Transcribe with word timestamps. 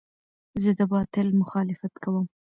زه 0.61 0.71
د 0.79 0.81
باطل 0.93 1.27
مخالفت 1.41 1.93
کوم. 2.03 2.25